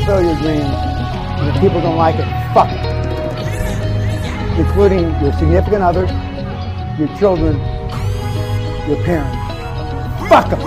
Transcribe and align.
fulfill 0.00 0.22
your 0.22 0.36
dreams. 0.36 0.64
And 0.64 1.48
if 1.48 1.60
people 1.60 1.80
don't 1.80 1.96
like 1.96 2.16
it, 2.16 2.26
fuck 2.54 2.68
it. 2.70 2.80
Including 4.58 5.04
your 5.22 5.32
significant 5.34 5.82
others, 5.82 6.10
your 6.98 7.08
children, 7.18 7.56
your 8.88 9.02
parents. 9.04 9.36
Fuck 10.28 10.50
them. 10.50 10.60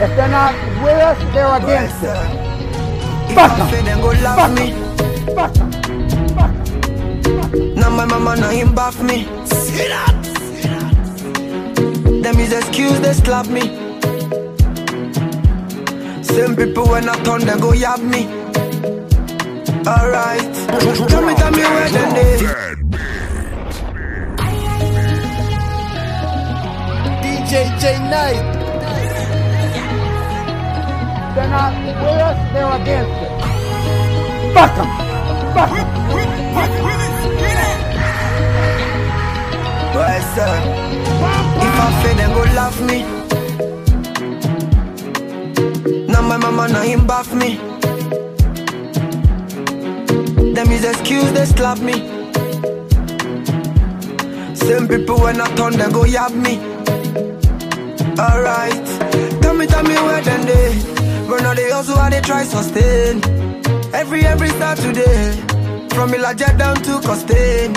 If 0.00 0.10
they're 0.16 0.28
not 0.28 0.54
with 0.82 0.98
us, 1.02 1.18
they're 1.34 1.56
against 1.56 2.04
us. 2.04 3.34
Fuck 3.34 3.56
them. 3.58 3.68
Fuck 4.36 4.52
me. 4.52 4.72
Fuck 5.34 5.54
them. 5.54 5.72
Fuck 6.36 6.52
them. 6.54 7.74
Now 7.74 7.90
my 7.90 8.04
mama 8.04 8.36
now 8.36 8.50
him 8.50 8.74
bath 8.74 9.02
me. 9.02 9.24
Them 12.22 12.38
is 12.38 12.52
excuse 12.52 13.00
they 13.00 13.12
slap 13.12 13.46
me. 13.48 13.87
Same 16.34 16.54
people 16.56 16.86
when 16.88 17.08
I 17.08 17.14
turn 17.24 17.40
they 17.40 17.58
go 17.58 17.72
yab 17.72 18.02
me. 18.02 18.22
Alright. 19.86 20.54
Tell 21.08 21.22
me, 21.26 21.34
tell 21.34 21.52
me 21.52 21.62
where 21.62 21.90
they. 21.90 22.38
DJ 27.22 27.52
J 27.80 27.98
Night. 28.12 28.44
They're 31.34 31.48
not 31.48 31.72
with 31.84 32.26
us, 32.28 32.38
they're 32.52 32.72
against 32.80 33.18
us. 33.24 33.32
Fuck 34.54 34.72
them. 34.76 34.88
Fuck 35.54 35.70
them. 35.70 35.88
What's 39.94 40.38
up? 40.38 40.62
If 41.64 41.78
I 41.80 42.02
fail, 42.02 42.14
then 42.16 42.30
go 42.34 42.42
laugh 42.54 42.80
me. 42.82 43.17
Now 46.18 46.26
my 46.26 46.36
mama 46.36 46.66
now 46.66 46.82
him 46.82 47.06
bath 47.06 47.32
me. 47.32 47.58
Them 50.52 50.68
is 50.72 50.84
excuse 50.84 51.30
they 51.30 51.44
slap 51.44 51.78
me. 51.78 51.92
Same 54.56 54.88
people 54.88 55.20
when 55.20 55.40
I 55.40 55.46
turn 55.54 55.74
they 55.74 55.88
go 55.92 56.02
yab 56.02 56.34
me. 56.34 56.58
Alright, 58.18 58.86
tell 59.40 59.54
me, 59.54 59.66
tell 59.68 59.84
me 59.84 59.94
where 59.94 60.20
them 60.20 60.42
they. 60.42 60.70
All 61.30 61.54
they 61.54 61.70
also 61.70 61.94
how 61.94 62.10
they 62.10 62.20
try 62.20 62.42
sustain. 62.42 63.22
Every 63.94 64.22
every 64.24 64.48
Saturday, 64.48 65.30
from 65.94 66.10
Ilaja 66.10 66.58
down 66.58 66.82
to 66.82 66.98
Costain. 66.98 67.70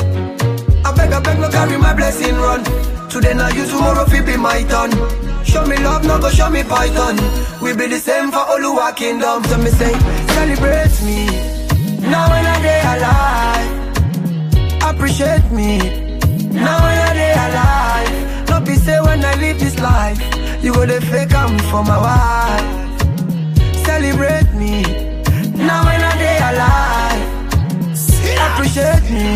I 0.83 0.91
beg, 0.95 1.13
I 1.13 1.19
beg, 1.19 1.39
no 1.39 1.47
carry 1.47 1.77
my 1.77 1.93
blessing 1.93 2.35
run. 2.37 2.63
Today 3.07 3.35
now 3.35 3.49
you, 3.49 3.67
tomorrow 3.67 4.05
fi 4.05 4.21
be 4.25 4.35
my 4.35 4.63
turn. 4.63 5.30
Show 5.51 5.65
me 5.65 5.75
love, 5.77 6.03
no 6.05 6.17
go 6.19 6.29
show 6.29 6.49
me 6.49 6.63
python. 6.63 7.17
We 7.61 7.73
be 7.75 7.87
the 7.87 7.99
same 7.99 8.31
for 8.31 8.37
all 8.39 8.57
Oluwa 8.57 8.95
kingdom. 8.95 9.43
So 9.43 9.57
me 9.57 9.69
say, 9.69 9.93
celebrate 10.35 11.01
me. 11.03 11.25
Now 12.09 12.29
when 12.31 12.45
I 12.45 12.61
day 12.61 12.81
alive, 12.93 13.69
appreciate 14.89 15.51
me. 15.51 15.77
Now 16.51 16.77
when 16.83 16.97
I 17.09 17.13
day 17.13 17.33
alive, 17.45 18.49
no 18.49 18.61
be 18.61 18.75
say 18.75 18.99
when 19.01 19.23
I 19.25 19.35
live 19.35 19.59
this 19.59 19.77
life, 19.79 20.19
you 20.63 20.73
go 20.73 20.85
the 20.85 21.01
fake 21.01 21.33
am 21.33 21.57
for 21.69 21.83
my 21.83 21.97
wife. 22.07 22.65
Celebrate 23.85 24.51
me. 24.53 24.83
Now 25.67 25.83
when 25.85 26.01
I 26.01 26.13
day 26.23 26.37
alive, 26.51 27.23
appreciate 28.47 29.05
me. 29.11 29.35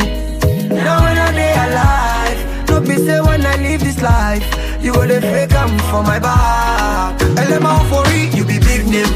Now 0.70 0.98
when 1.04 1.18
I 1.18 1.32
day 1.34 1.54
alive, 1.66 2.70
no 2.70 2.80
be 2.82 2.96
say 3.06 3.20
when 3.22 3.46
I 3.46 3.56
live 3.58 3.82
this 3.82 4.02
life, 4.02 4.44
you 4.86 4.94
the 4.94 5.20
fake 5.20 5.52
am 5.54 5.72
for 5.90 6.04
my 6.04 6.20
back. 6.20 7.18
Elema 7.42 7.74
for 7.90 8.06
you 8.38 8.46
be 8.46 8.60
big 8.60 8.86
name. 8.86 9.10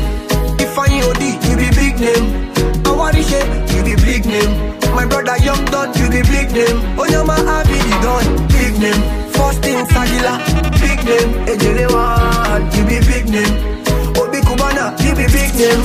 If 0.58 0.78
I 0.78 0.90
OD, 1.06 1.22
you 1.46 1.56
be 1.62 1.70
big 1.78 1.96
name. 2.02 2.26
Awarishe, 2.90 3.42
you 3.74 3.84
be 3.86 3.96
big 4.02 4.26
name. 4.26 4.52
My 4.96 5.06
brother 5.06 5.38
Young 5.46 5.64
Don, 5.66 5.94
you 5.94 6.10
be 6.10 6.22
big 6.24 6.50
name. 6.52 6.78
Onyama 6.98 7.38
Abidi 7.56 7.96
Don, 8.02 8.26
big 8.50 8.74
name. 8.82 9.02
First 9.38 9.64
in 9.66 9.86
Sagila, 9.94 10.42
big 10.82 11.00
name. 11.06 11.30
Ejelewan, 11.46 12.66
you 12.76 12.84
be 12.90 12.98
big 13.06 13.30
name. 13.30 13.54
Obi 14.18 14.40
Cubana, 14.42 14.98
you 15.06 15.14
be 15.14 15.26
big 15.30 15.54
name. 15.54 15.82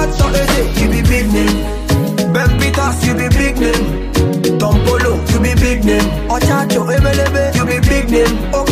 Atso 0.00 0.26
Eze, 0.32 0.80
you 0.80 0.88
be 0.88 1.02
big 1.02 1.26
name. 1.30 2.32
Ben 2.32 2.48
Peters, 2.58 3.04
you 3.06 3.14
be 3.14 3.28
big 3.28 3.58
name. 3.60 3.84
Tompolo, 4.58 5.12
you 5.32 5.40
be 5.40 5.52
big 5.60 5.84
name. 5.84 6.08
Ochacho, 6.28 6.88
Ebelebe, 6.88 7.54
you 7.56 7.64
be 7.66 7.78
big 7.86 8.08
name. 8.10 8.34
Okonjo, 8.52 8.69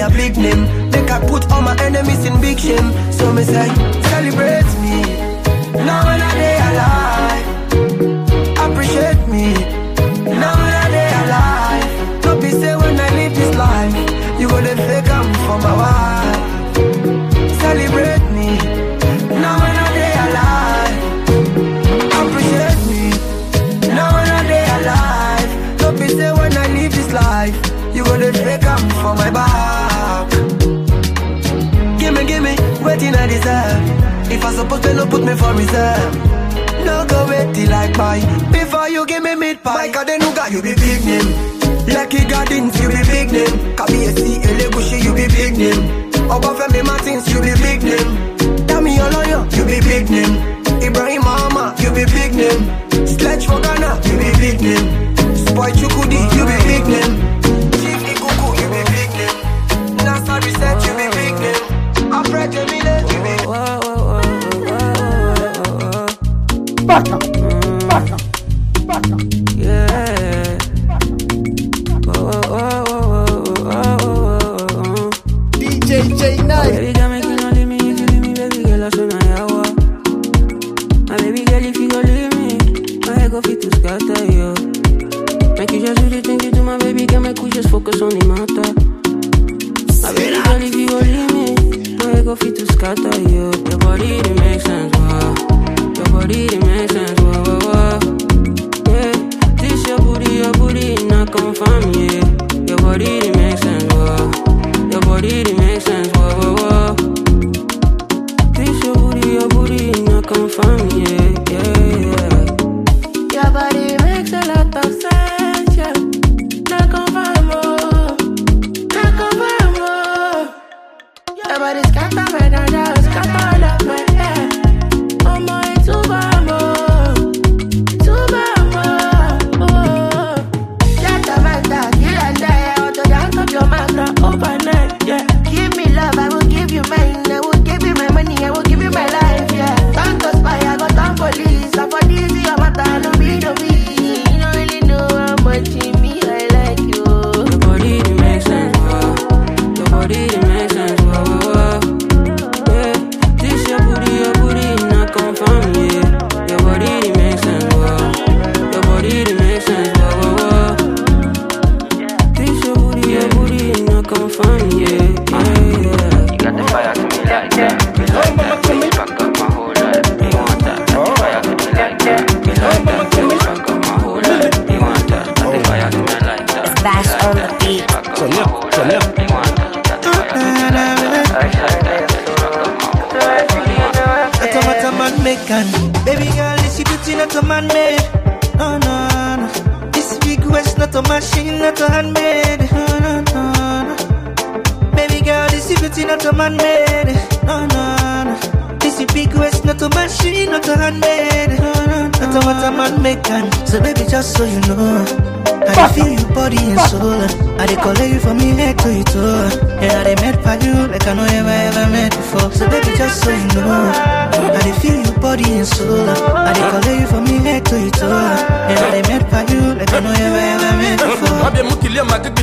a 0.00 0.10
big 0.10 0.36
name. 0.36 0.62
Make 0.90 1.10
I 1.10 1.18
put 1.26 1.50
all 1.50 1.62
my 1.62 1.76
enemies 1.80 2.24
in 2.24 2.40
big 2.40 2.58
shame. 2.58 2.92
So 3.12 3.32
me 3.32 3.44
say, 3.44 3.68
celebrate 4.10 4.57
I 33.06 33.26
deserve. 33.26 34.32
If 34.32 34.44
I 34.44 34.52
suppose 34.54 34.80
to 34.80 34.94
no 34.94 35.06
put 35.06 35.22
me 35.24 35.34
for 35.36 35.52
reserve. 35.54 36.14
No 36.84 37.06
go 37.06 37.26
wait 37.28 37.54
till 37.54 37.72
I 37.72 37.92
buy. 37.92 38.18
Before 38.50 38.88
you 38.88 39.06
give 39.06 39.22
me 39.22 39.34
mid 39.36 39.62
pie. 39.62 39.86
Mike 39.86 39.94
Adenuga, 39.94 40.50
you 40.50 40.60
be 40.60 40.74
big 40.74 41.04
name. 41.04 41.28
Lucky 41.94 42.24
Gardens, 42.24 42.74
you 42.80 42.88
be 42.88 43.02
big 43.06 43.30
name. 43.32 43.76
Kabiyesi 43.76 44.42
Elegushi, 44.42 45.02
you 45.04 45.14
be 45.14 45.26
big 45.28 45.56
name. 45.56 46.10
Obafemi 46.28 46.84
Martins, 46.84 47.32
you 47.32 47.40
be 47.40 47.54
big 47.62 47.82
name. 47.82 48.10
Dami 48.66 48.98
Oloyo, 48.98 49.46
you 49.56 49.64
be 49.64 49.80
big 49.80 50.10
name. 50.10 50.34
Ibrahim 50.82 51.22
Mahama, 51.22 51.78
you 51.80 51.90
be 51.94 52.04
big 52.04 52.34
name. 52.34 53.06
Sledge 53.06 53.46
for 53.46 53.60
Ghana, 53.60 54.00
you 54.04 54.18
be 54.18 54.30
big 54.42 54.60
name. 54.60 55.16
Spoy 55.36 55.70
Chukudi, 55.70 56.20
you 56.36 56.44
be 56.44 56.58
big 56.66 56.86
name 56.86 57.17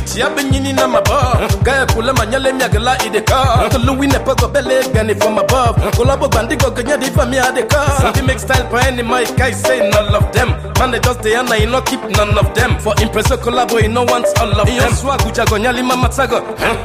mukilia 0.06 0.16
magagiti 0.16 0.22
abe 0.22 0.44
nyini 0.44 0.72
na 0.72 0.88
maba 0.88 1.48
Gaya 1.62 1.86
kula 1.86 2.12
manyale 2.12 2.52
miagala 2.52 2.96
ideka 3.04 3.68
Tulu 3.70 3.94
ne 4.06 4.18
pogo 4.18 4.48
bele 4.52 4.82
gani 4.92 5.14
from 5.14 5.38
above 5.38 5.76
Kolabo 5.96 6.28
bandigo 6.28 6.70
ganya 6.74 6.96
di 6.96 7.06
fami 7.10 7.38
adeka 7.38 8.00
Sabi 8.00 8.22
make 8.22 8.38
style 8.38 8.66
pa 8.70 8.78
any 8.86 9.02
mic 9.02 9.40
I 9.40 9.50
say 9.52 9.90
none 9.90 10.14
of 10.14 10.32
them. 10.32 10.48
Man 10.78 10.90
they 10.90 11.00
just 11.00 11.22
they 11.22 11.34
and 11.34 11.48
I 11.48 11.64
no 11.64 11.80
keep 11.82 12.00
none 12.02 12.36
of 12.38 12.54
them. 12.54 12.78
For 12.78 12.94
impresso 12.94 13.36
collabo 13.36 13.82
you 13.82 13.88
no 13.88 14.04
want 14.04 14.26
all 14.38 14.60
of 14.60 14.66
them. 14.66 14.92
Swag 14.94 15.20
guja 15.20 15.44
gonyali 15.46 15.82
mama 15.84 16.08
tago 16.08 16.40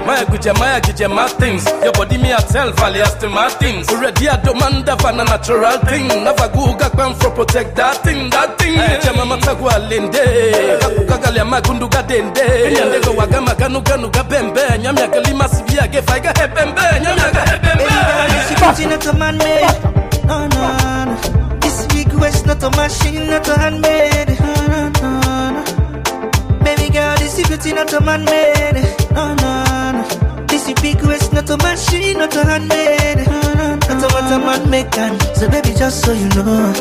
Maya 0.06 0.26
guja 0.26 0.54
maya 0.58 0.80
gije 0.82 1.08
my 1.10 1.28
things. 1.28 1.66
Your 1.84 1.92
body 1.94 2.18
me 2.18 2.32
a 2.32 2.38
tell 2.38 2.72
valley 2.74 3.02
to 3.20 3.30
my 3.30 3.50
things. 3.50 3.88
Already 3.90 4.30
I 4.30 4.42
demand 4.42 4.90
of 4.90 5.04
a 5.06 5.12
natural 5.12 5.78
thing. 5.86 6.08
Never 6.08 6.48
go 6.50 6.74
gakban 6.78 7.16
for 7.22 7.32
protect 7.32 7.76
that 7.76 7.98
thing 8.04 8.30
that 8.30 8.58
thing. 8.58 8.76
Jama 9.04 9.26
matago 9.26 9.70
alinde. 9.70 11.08
Kagalia 11.08 11.46
magundu 11.46 11.88
gadende 11.90 12.42
Nyandego 13.12 13.18
wagama 13.18 13.56
ganu 13.56 14.10
gabembe 14.10 14.62
Nyamya 14.80 15.08
galima 15.08 15.50
sibia 15.50 15.88
gefa 15.88 16.18
iga 16.18 16.34
hebembe 16.34 16.82
Nyamya 17.02 17.32
ga 17.34 17.42
hebembe 17.46 17.84
this 18.30 18.60
beauty 18.60 18.86
not 18.86 19.06
a 19.06 19.14
man 19.14 19.38
made. 19.38 20.26
No, 20.26 20.48
no, 20.48 21.06
no. 21.06 21.16
This 21.62 21.88
request 21.96 22.46
not 22.46 22.64
a 22.64 22.70
machine, 22.72 23.28
not 23.28 23.48
a 23.48 23.60
handmade. 23.60 24.40
No, 24.40 24.90
no, 25.02 25.52
no. 25.52 26.64
Baby 26.64 26.90
girl, 26.90 27.18
this 27.18 27.48
beauty 27.48 27.74
not 27.74 27.92
a 27.94 28.02
man 28.02 28.24
made. 28.26 28.84
No, 29.12 29.34
no, 29.36 29.64
Big 30.82 31.02
waist 31.04 31.32
not 31.34 31.50
a 31.50 31.58
machine, 31.58 32.18
not 32.18 32.36
a 32.36 32.44
handmade. 32.46 33.28
No, 33.28 33.42
no, 33.42 33.54
no. 33.54 33.76
Not 33.76 34.04
a 34.04 34.08
what 34.14 34.32
a 34.32 34.38
man 34.40 34.70
make 34.70 34.90
can. 34.92 35.20
So 35.36 35.48
baby, 35.50 35.74
just 35.78 36.04
so 36.04 36.12
you 36.12 36.28
know, 36.30 36.74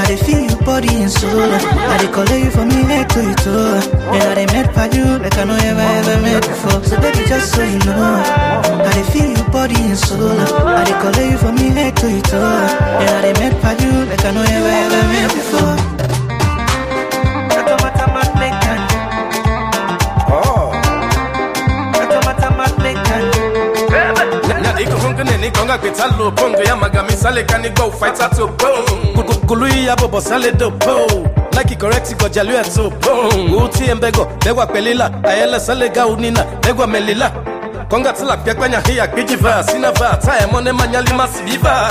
I 0.00 0.06
dey 0.06 0.16
feel 0.16 0.40
your 0.40 0.58
body 0.62 0.88
and 1.02 1.10
soul. 1.10 1.40
I 1.52 1.98
dey 1.98 2.08
call 2.12 2.28
you 2.36 2.50
from 2.50 2.68
me 2.68 2.82
head 2.88 3.08
to 3.10 3.22
your 3.22 3.34
toe. 3.34 3.80
Yeah, 4.14 4.30
I 4.30 4.34
dey 4.34 4.46
met 4.46 4.72
for 4.72 4.86
you 4.96 5.18
like 5.18 5.36
I 5.36 5.44
know 5.44 5.56
ever 5.56 5.80
ever 6.00 6.22
met 6.22 6.42
before. 6.48 6.82
So 6.84 6.96
baby, 7.00 7.24
just 7.28 7.52
so 7.54 7.62
you 7.62 7.78
know, 7.84 8.22
I 8.88 8.90
dey 8.94 9.02
feel 9.12 9.30
your 9.36 9.48
body 9.50 9.76
and 9.76 9.98
soul. 9.98 10.38
I 10.40 10.84
dey 10.84 10.96
call 11.02 11.16
you 11.30 11.36
from 11.38 11.54
me 11.56 11.68
head 11.68 11.96
to 11.98 12.10
your 12.10 12.22
toe. 12.22 12.38
Yeah, 12.40 13.18
I 13.18 13.22
dey 13.22 13.34
met 13.40 13.54
for 13.60 13.74
you 13.82 13.92
like 14.08 14.24
I 14.24 14.30
know 14.32 14.42
ever 14.42 14.74
ever 14.84 15.02
met 15.12 15.30
before. 15.36 15.76
Kwita 25.52 26.06
lo 26.18 26.30
pongo 26.30 26.62
ya 26.62 26.76
magami 26.76 27.12
sale 27.12 27.44
kani 27.44 27.68
go 27.70 27.90
fight 27.90 28.20
at 28.20 28.36
to 28.36 28.46
boom 28.46 29.44
Kulu 29.46 29.66
ya 29.68 29.94
bobo 29.96 30.20
sale 30.20 30.50
do 30.52 30.70
boom 30.70 31.28
Like 31.54 31.78
correct 31.78 32.14
ko 32.18 32.28
jalu 32.28 32.56
at 32.58 32.66
so 32.66 32.90
boom 32.90 33.52
Uti 33.54 33.84
embego 33.90 34.26
begwa 34.44 34.66
pelila 34.66 35.10
ayela 35.24 35.60
sale 35.60 35.88
ga 35.90 36.06
unina 36.06 36.44
begwa 36.62 36.86
melila 36.86 37.30
Konga 37.88 38.12
tila 38.12 38.36
pia 38.36 38.54
kwanya 38.54 38.80
hiya 38.80 39.06
kijiva 39.06 39.64
Sina 39.64 39.92
va 39.92 40.16
taya 40.16 40.46
mone 40.46 40.72
manyali 40.72 41.12
masibiva 41.12 41.90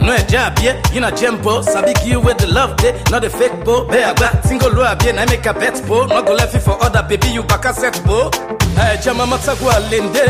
No 0.00 0.14
e 0.14 0.22
jabie, 0.28 0.74
yina 0.94 1.10
jembo 1.10 1.62
Sabiki 1.62 2.10
you 2.10 2.20
with 2.20 2.38
the 2.38 2.46
love 2.46 2.76
day, 2.76 2.92
not 3.10 3.22
the 3.22 3.30
fake 3.30 3.64
bo 3.64 3.84
Be 3.84 3.98
agba, 4.02 4.42
single 4.44 4.70
lo 4.70 4.84
abie 4.84 5.12
na 5.14 5.24
make 5.26 5.46
a 5.46 5.52
bet 5.54 5.82
bo 5.86 6.06
No 6.06 6.22
go 6.22 6.34
left 6.34 6.56
for 6.62 6.82
other 6.82 7.02
baby 7.02 7.28
you 7.28 7.42
back 7.42 7.64
a 7.64 7.72
set 7.74 8.00
bo 8.06 8.30
Hey, 8.76 8.94
eh, 8.94 9.00
jama 9.04 9.26
matagwa 9.26 9.78
lende. 9.90 10.22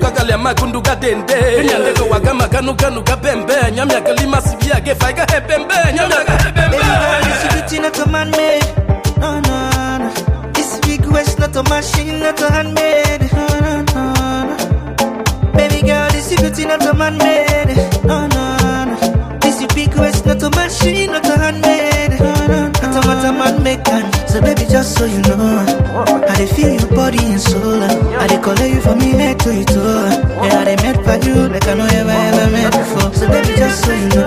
Kagalia 0.00 0.38
magundu 0.38 0.80
gadende. 0.82 1.64
Nyandego 1.64 2.04
wagama 2.10 2.48
ganu 2.48 2.74
ganu 2.74 3.02
gabembe. 3.02 3.54
Nyamya 3.72 4.00
galima 4.00 4.42
sibia 4.42 4.80
gefa 4.80 5.10
iga 5.10 5.26
hebembe. 5.26 5.74
Nyamya 5.94 6.24
ga 6.24 6.38
hebembe. 6.38 6.76
Oh, 9.24 9.40
no, 9.40 9.70
no, 9.70 9.98
no. 9.98 10.10
Waist 11.12 11.38
not 11.38 11.54
a 11.56 11.62
machine, 11.64 12.20
not 12.20 12.40
a 12.40 12.50
handmade. 12.50 13.61
Baby 15.54 15.82
girl, 15.86 16.08
this 16.10 16.34
beauty 16.34 16.64
not 16.64 16.84
a 16.86 16.94
man 16.94 17.18
made. 17.18 17.76
No, 18.04 18.26
no, 18.26 18.56
no. 18.86 19.38
This 19.40 19.60
is 19.60 19.66
big 19.74 19.94
waist 19.94 20.24
not 20.26 20.42
a 20.42 20.50
machine, 20.50 21.10
not 21.12 21.26
a 21.26 21.36
handmade. 21.38 22.18
No, 22.20 22.32
no, 22.46 22.46
no. 22.46 22.70
Not 22.92 23.24
a 23.24 23.28
a 23.28 23.32
man 23.32 23.82
can. 23.84 24.12
So 24.28 24.40
baby, 24.40 24.64
just 24.68 24.96
so 24.98 25.04
you 25.04 25.20
know, 25.22 25.64
I 26.28 26.34
dey 26.36 26.46
feel 26.46 26.72
your 26.80 26.88
body 26.96 27.18
and 27.24 27.40
soul. 27.40 27.82
I 27.82 28.26
dey 28.26 28.38
call 28.40 28.58
you 28.66 28.80
from 28.80 28.98
me 28.98 29.10
head 29.12 29.38
to 29.40 29.54
your 29.54 29.64
toe. 29.64 30.08
Yeah, 30.44 30.60
I 30.60 30.64
dey 30.64 30.76
met 30.76 30.96
for 31.04 31.16
you 31.28 31.48
like 31.48 31.66
I 31.68 31.74
know 31.74 31.86
ever 31.86 32.10
ever 32.10 32.50
met 32.50 32.72
before. 32.72 33.12
So 33.14 33.28
baby, 33.28 33.54
just 33.56 33.84
so 33.84 33.92
you 33.92 34.08
know, 34.08 34.26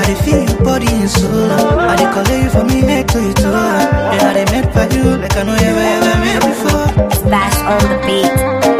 I 0.00 0.02
dey 0.06 0.14
feel 0.24 0.42
your 0.48 0.62
body 0.64 0.86
and 0.88 1.10
soul. 1.10 1.50
I 1.80 1.96
dey 1.96 2.10
call 2.14 2.28
you 2.42 2.50
from 2.50 2.66
me 2.68 2.80
head 2.80 3.08
to 3.08 3.22
your 3.22 3.34
toe. 3.34 3.50
Yeah, 3.52 4.30
I 4.30 4.32
dey 4.34 4.44
met 4.52 4.66
for 4.74 4.86
you 4.96 5.16
like 5.16 5.36
I 5.36 5.42
know 5.44 5.54
ever 5.54 5.86
ever 5.96 6.16
met 6.24 6.40
before. 6.42 7.10
Splash 7.20 7.56
on 7.72 7.78
the 7.90 7.96
beat. 8.06 8.73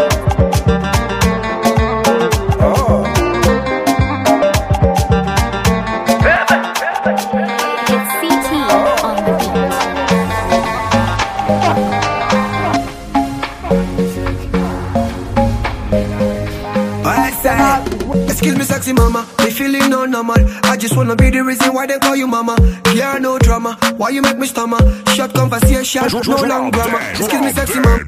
Excuse 18.85 19.01
sexy 19.01 19.03
mama, 19.03 19.27
me 19.39 19.51
feeling 19.51 19.89
no 19.91 20.05
normal. 20.05 20.37
I 20.65 20.77
just 20.77 20.95
wanna 20.95 21.17
be 21.17 21.31
the 21.31 21.43
reason 21.43 21.73
why 21.73 21.87
they 21.87 21.99
call 21.99 22.17
you 22.17 22.27
mama. 22.27 22.55
Yeah, 22.95 23.17
no 23.19 23.39
drama. 23.39 23.79
Why 23.97 24.11
you 24.11 24.21
make 24.21 24.37
me 24.37 24.47
stammer? 24.47 24.79
Short 25.15 25.33
conversation, 25.33 26.03
no 26.29 26.37
long 26.43 26.71
grammar. 26.71 27.01
Excuse 27.11 27.41
me, 27.41 27.53
sexy 27.53 27.81
mama. 27.81 28.05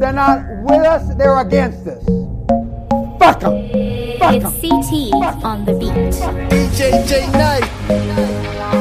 They're 0.00 0.12
not 0.12 0.44
with 0.64 0.84
us, 0.86 1.14
they're 1.16 1.40
against 1.40 1.86
us. 1.86 2.04
Fuck 3.18 3.40
them. 3.40 3.56
Fuck 4.18 4.34
It's 4.34 4.44
'em. 4.44 4.52
CT 4.60 5.12
on 5.44 5.64
the 5.64 5.72
beat. 5.80 6.12
DJ 6.50 7.06
J 7.08 7.26
Night. 7.32 8.72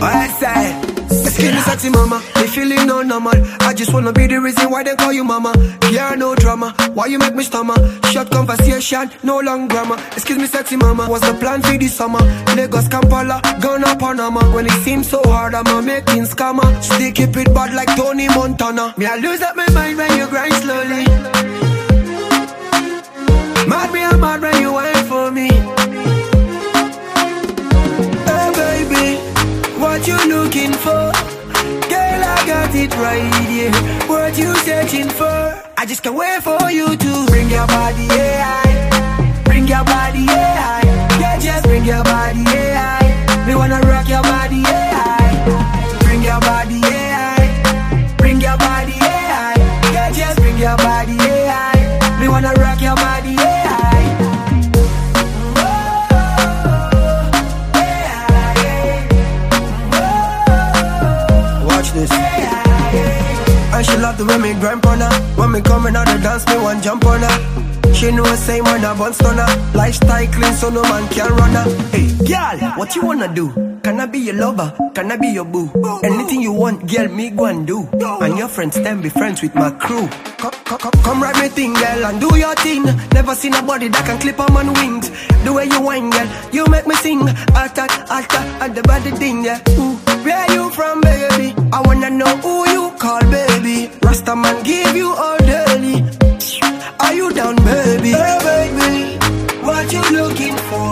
I 0.00 0.28
say, 0.40 0.80
excuse 1.24 1.52
me, 1.54 1.60
sexy 1.60 1.90
mama, 1.90 2.20
me 2.36 2.37
feeling 2.58 2.86
no 2.86 3.02
normal. 3.02 3.38
I 3.60 3.72
just 3.74 3.92
wanna 3.92 4.12
be 4.12 4.26
the 4.26 4.40
reason 4.40 4.70
why 4.70 4.82
they 4.82 4.96
call 4.96 5.12
you 5.12 5.24
mama. 5.24 5.52
Yeah, 5.90 6.14
no 6.16 6.34
drama. 6.34 6.74
Why 6.94 7.06
you 7.06 7.18
make 7.18 7.34
me 7.34 7.44
stammer? 7.44 7.78
Short 8.10 8.30
conversation, 8.30 9.10
no 9.22 9.38
long 9.38 9.68
grammar. 9.68 9.96
Excuse 10.16 10.38
me, 10.38 10.46
sexy 10.46 10.76
mama, 10.76 11.06
what's 11.08 11.26
the 11.26 11.34
plan 11.34 11.62
for 11.62 11.78
this 11.78 11.94
summer? 11.94 12.22
Lagos, 12.56 12.88
Kampala, 12.88 13.40
Ghana, 13.62 13.96
Panama. 13.96 14.42
When 14.54 14.66
it 14.66 14.78
seems 14.84 15.08
so 15.08 15.20
hard, 15.24 15.54
I'm 15.54 15.66
a 15.66 15.82
making 15.82 16.24
scammer. 16.24 16.68
Still 16.82 17.12
keep 17.12 17.36
it 17.36 17.54
bad 17.54 17.74
like 17.74 17.94
Tony 17.96 18.28
Montana. 18.28 18.94
Me, 18.96 19.06
I 19.06 19.16
lose 19.16 19.42
up 19.42 19.54
my 19.56 19.68
mind 19.70 19.96
when 19.98 20.12
you 20.18 20.26
grind 20.26 20.54
slowly. 20.54 21.04
Mad 23.70 23.92
me, 23.92 24.02
I'm 24.02 24.20
mad 24.20 24.40
when 24.40 24.60
you 24.62 24.72
wait 24.72 25.04
for 25.10 25.30
me. 25.30 25.48
Hey 28.28 28.48
baby, 28.60 29.06
what 29.78 30.06
you 30.08 30.18
looking 30.34 30.72
for? 30.72 31.37
I 32.38 32.46
got 32.46 32.74
it 32.74 32.94
right 32.96 33.34
here. 33.48 33.72
What 34.08 34.38
you 34.38 34.54
searching 34.58 35.08
for? 35.08 35.38
I 35.76 35.84
just 35.86 36.02
can't 36.04 36.14
wait 36.14 36.40
for 36.42 36.70
you 36.70 36.96
to 36.96 37.26
bring 37.26 37.50
your 37.50 37.66
body, 37.66 38.04
yeah. 38.04 39.42
Bring 39.44 39.66
your 39.66 39.84
body, 39.84 40.20
yeah. 40.20 41.18
Yeah, 41.18 41.38
just 41.40 41.64
bring 41.64 41.84
your 41.84 42.04
body, 42.04 42.40
yeah. 42.40 42.97
The 64.18 64.24
way 64.26 64.38
me 64.38 64.52
grind 64.60 64.84
on 64.84 65.00
her. 65.00 65.12
When 65.40 65.52
me 65.52 65.60
coming 65.62 65.96
out 65.96 66.06
the 66.06 66.18
dance, 66.18 66.46
me 66.46 66.56
one 66.58 66.82
jump 66.82 67.06
on 67.06 67.22
her. 67.22 67.94
She 67.94 68.10
know 68.12 68.24
same 68.34 68.64
when 68.64 68.84
I 68.84 68.96
bun 68.98 69.12
stunner. 69.14 69.46
Lifestyle 69.74 70.26
clean, 70.26 70.52
so 70.52 70.68
no 70.68 70.82
man 70.82 71.08
can 71.08 71.30
run 71.32 71.50
her. 71.54 71.66
Hey, 71.90 72.08
girl, 72.26 72.58
what 72.76 72.94
you 72.94 73.02
wanna 73.02 73.32
do? 73.32 73.50
Can 73.82 74.00
I 74.00 74.06
be 74.06 74.18
your 74.18 74.34
lover? 74.34 74.72
Can 74.94 75.10
I 75.10 75.16
be 75.16 75.28
your 75.28 75.44
boo? 75.44 75.70
Anything 76.04 76.42
you 76.42 76.52
want, 76.52 76.86
girl, 76.92 77.08
me 77.08 77.30
go 77.30 77.46
and 77.46 77.66
do. 77.66 77.88
And 78.20 78.36
your 78.36 78.48
friends 78.48 78.74
then 78.74 79.00
be 79.00 79.08
friends 79.08 79.40
with 79.40 79.54
my 79.54 79.70
crew. 79.70 80.08
Come, 80.38 81.22
ride 81.22 81.40
me 81.40 81.48
thing, 81.48 81.72
girl, 81.72 82.04
and 82.06 82.20
do 82.20 82.36
your 82.36 82.54
thing. 82.56 82.84
Never 83.14 83.34
seen 83.34 83.54
a 83.54 83.62
body 83.62 83.88
that 83.88 84.04
can 84.04 84.20
clip 84.20 84.38
on 84.40 84.52
man 84.52 84.72
wings. 84.74 85.08
The 85.44 85.52
way 85.52 85.64
you 85.64 85.80
whine, 85.80 86.10
girl, 86.10 86.28
you 86.52 86.66
make 86.66 86.86
me 86.86 86.94
sing. 86.96 87.22
Attack, 87.22 87.90
attack, 88.10 88.46
at 88.60 88.74
the 88.74 88.82
body 88.82 89.10
thing, 89.12 89.44
yeah. 89.44 89.60
Ooh, 89.78 89.87
where 90.24 90.52
you 90.52 90.70
from, 90.70 91.00
baby? 91.00 91.54
I 91.72 91.80
wanna 91.86 92.10
know 92.10 92.32
who 92.44 92.68
you 92.70 92.90
call, 92.98 93.20
baby. 93.30 93.90
Rasta 94.02 94.34
man 94.36 94.62
give 94.64 94.94
you 94.96 95.08
all 95.12 95.38
daily. 95.38 96.04
Are 97.00 97.14
you 97.14 97.32
down, 97.32 97.56
baby? 97.56 98.10
Hey, 98.12 98.38
baby, 98.48 98.94
what 99.64 99.92
you 99.92 100.02
looking 100.18 100.56
for? 100.68 100.90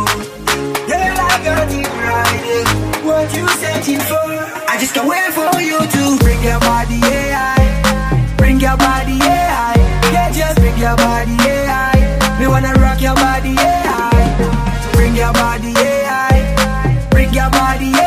Yeah, 0.88 1.14
I 1.32 1.36
got 1.44 1.68
it 1.80 1.88
right. 2.08 2.66
What 3.04 3.26
you 3.36 3.46
searching 3.60 4.00
for? 4.00 4.28
I 4.72 4.76
just 4.80 4.94
can't 4.94 5.08
wait 5.08 5.32
for 5.32 5.60
you 5.60 5.78
to 5.78 6.02
bring 6.24 6.42
your 6.42 6.60
body, 6.60 6.98
yeah. 7.10 8.36
Bring 8.36 8.60
your 8.60 8.76
body, 8.76 9.14
yeah. 9.14 9.74
Yeah, 10.12 10.30
just 10.32 10.56
bring 10.60 10.76
your 10.78 10.96
body, 10.96 11.32
yeah. 11.46 12.38
Me 12.40 12.46
wanna 12.46 12.72
rock 12.74 13.00
your 13.00 13.14
body, 13.14 13.50
yeah. 13.50 14.92
Bring 14.92 15.14
your 15.16 15.32
body, 15.32 15.72
yeah. 15.72 17.08
Bring 17.10 17.32
your 17.34 17.50
body. 17.50 17.86
Yeah, 17.86 18.05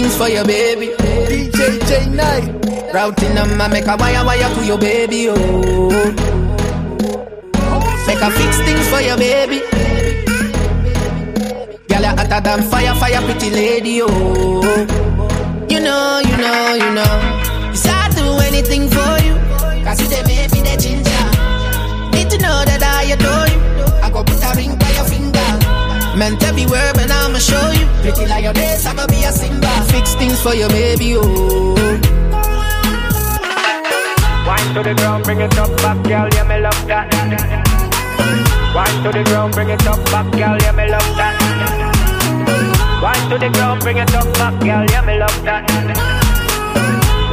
things 0.00 0.16
for 0.16 0.28
your 0.28 0.44
baby. 0.44 0.88
DJ 0.96 1.60
J 1.88 2.10
Night. 2.10 2.92
Routing 2.92 3.34
them, 3.34 3.60
I 3.60 3.68
make 3.68 3.86
a 3.86 3.96
wire 3.96 4.24
wire 4.24 4.54
to 4.54 4.64
your 4.66 4.78
baby, 4.78 5.28
oh. 5.28 5.88
Make 8.06 8.20
a 8.20 8.30
fix 8.30 8.58
things 8.66 8.88
for 8.88 9.00
your 9.00 9.16
baby. 9.16 9.60
Girl, 11.88 12.00
you 12.00 12.12
hotter 12.18 12.40
than 12.40 12.62
fire, 12.70 12.94
fire, 12.94 13.20
pretty 13.26 13.50
lady, 13.50 14.00
oh. 14.02 14.06
You 15.68 15.80
know, 15.80 16.20
you 16.24 16.36
know, 16.36 16.74
you 16.74 16.90
know. 16.98 17.14
Yes, 17.70 17.86
I 17.86 18.08
do 18.16 18.24
anything 18.48 18.88
for 18.88 19.12
you. 19.26 19.34
Cause 19.84 20.00
you 20.00 20.08
the 20.08 20.22
baby, 20.26 20.60
the 20.66 20.76
ginger. 20.80 21.24
Need 22.16 22.30
to 22.30 22.38
know 22.38 22.64
that 22.64 22.82
I 22.82 23.12
adore 23.14 23.48
you. 23.52 23.60
I 24.02 24.10
go 24.10 24.24
put 24.24 24.42
a 24.42 24.50
ring 24.56 24.76
by 24.76 24.90
your 24.96 25.04
finger. 25.04 25.48
Meant 26.18 26.42
everywhere, 26.42 26.92
but 26.94 27.09
show 27.40 27.70
you. 27.72 27.86
Pretty 28.02 28.26
like 28.26 28.44
your 28.44 28.52
days, 28.52 28.86
I'ma 28.86 29.06
be 29.06 29.24
a 29.24 29.32
Simba. 29.32 29.70
Fix 29.90 30.14
things 30.14 30.40
for 30.42 30.54
your 30.54 30.68
baby, 30.68 31.16
oh. 31.16 31.74
Wine 34.46 34.74
to 34.74 34.82
the 34.82 34.94
ground, 34.94 35.24
bring 35.24 35.40
it 35.40 35.56
up 35.58 35.70
back, 35.78 36.02
girl, 36.04 36.28
yeah, 36.34 36.44
me 36.44 36.60
love 36.60 36.86
that. 36.86 37.06
Wine 38.74 39.02
to 39.04 39.10
the 39.12 39.22
ground, 39.24 39.54
bring 39.54 39.70
it 39.70 39.86
up 39.86 40.04
back, 40.10 40.30
girl, 40.32 40.56
yeah, 40.60 40.72
me 40.72 40.88
love 40.90 41.10
that. 41.16 41.34
Wine 43.02 43.30
to 43.30 43.38
the 43.38 43.48
ground, 43.50 43.80
bring 43.80 43.96
it 43.98 44.14
up 44.14 44.26
back, 44.34 44.54
girl, 44.60 44.84
yeah, 44.90 45.02
me 45.02 45.18
love 45.18 45.44
that. 45.44 45.64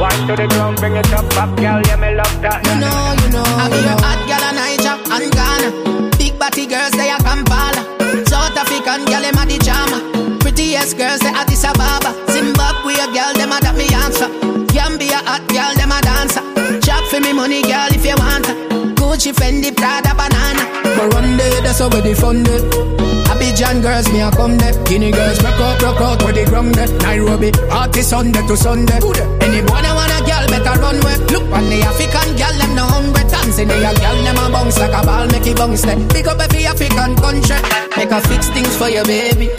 Wine 0.00 0.26
to 0.28 0.36
the 0.36 0.46
ground, 0.46 0.76
bring 0.78 0.96
it 0.96 1.12
up 1.12 1.28
back, 1.30 1.50
girl, 1.58 1.82
yeah, 1.86 1.96
me 1.96 2.14
love 2.14 2.40
that. 2.42 2.62
You 2.64 2.74
know, 2.78 3.14
you 3.18 3.28
know. 3.34 3.44
I 3.44 3.66
be 3.66 3.78
your 3.82 3.98
hot 3.98 4.20
girl 4.30 4.44
in 4.46 4.54
Niger 4.54 4.96
and 5.10 5.26
Ghana. 5.34 5.68
Big 6.16 6.38
body 6.38 6.66
girls, 6.66 6.92
they 6.94 7.10
are 7.10 7.18
Kampala. 7.18 7.82
South 8.30 8.56
African 8.56 9.04
girl, 9.10 9.24
Prettiest 10.88 10.96
girls, 10.96 11.20
they 11.20 11.36
Addis 11.36 11.64
Ababa. 11.64 12.16
Zimbabwe 12.32 12.96
girl, 13.12 13.32
them 13.36 13.52
a 13.52 13.60
that 13.60 13.76
me 13.76 13.84
answer. 13.92 14.28
Gambia 14.72 15.20
hot 15.20 15.44
girl, 15.52 15.74
them 15.76 15.92
a 15.92 16.00
dancer. 16.00 16.40
Chop 16.80 17.04
for 17.12 17.20
me 17.20 17.32
money, 17.32 17.60
girl, 17.60 17.92
if 17.92 18.04
you 18.04 18.16
want 18.16 18.46
her. 18.46 18.56
Gucci, 18.96 19.36
Fendi, 19.36 19.74
Prada, 19.74 20.16
banana. 20.16 20.64
But 20.96 21.12
one 21.12 21.36
day, 21.36 21.60
that's 21.60 21.80
over 21.80 22.00
the 22.00 22.14
fun 22.14 22.42
day. 22.42 22.64
Abidjan 23.28 23.82
girls, 23.82 24.08
me 24.12 24.20
a 24.24 24.30
come 24.32 24.56
there. 24.56 24.72
Guinea 24.84 25.12
girls, 25.12 25.36
rock 25.44 25.60
out, 25.60 25.82
rock 25.82 26.00
out 26.00 26.22
where 26.24 26.32
the 26.32 26.44
ground 26.48 26.74
there. 26.74 26.88
Nairobi, 27.04 27.52
party 27.68 28.00
Sunday 28.00 28.40
to 28.48 28.56
Sunday. 28.56 28.96
Any 29.44 29.60
boy 29.60 29.84
that 29.84 29.92
want 29.92 30.14
a 30.16 30.18
girl, 30.24 30.44
better 30.48 30.76
run 30.80 30.96
with. 31.04 31.20
Look 31.28 31.44
on 31.52 31.68
the 31.68 31.84
African 31.84 32.28
girl, 32.32 32.54
them 32.56 32.72
no 32.72 32.84
hungry. 32.88 33.28
Tanzania 33.28 33.92
girl, 33.92 34.18
them 34.24 34.40
a 34.40 34.46
bounce 34.48 34.78
like 34.80 34.96
a 34.96 35.04
ball, 35.04 35.26
make 35.28 35.44
it 35.44 35.56
bounce 35.56 35.84
there. 35.84 36.00
Pick 36.08 36.26
up 36.32 36.40
every 36.40 36.64
African 36.64 37.12
country. 37.20 37.60
Make 37.92 38.10
a 38.10 38.20
fix 38.24 38.48
things 38.48 38.72
for 38.76 38.88
your 38.88 39.04
baby. 39.04 39.52